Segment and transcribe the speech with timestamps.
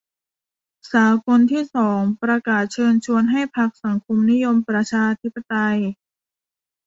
[0.93, 5.79] สากลที่สองประกาศเชิญชวนให้พรรคสังคมนิยมประชาธิปไตย